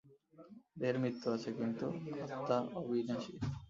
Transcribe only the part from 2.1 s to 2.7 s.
আত্মা